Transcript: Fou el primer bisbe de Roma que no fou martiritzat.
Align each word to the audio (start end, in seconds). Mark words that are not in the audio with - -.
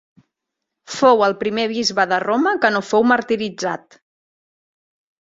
Fou 0.93 1.21
el 1.25 1.35
primer 1.43 1.67
bisbe 1.75 2.07
de 2.13 2.21
Roma 2.25 2.57
que 2.65 2.75
no 2.79 2.85
fou 2.91 3.09
martiritzat. 3.13 4.03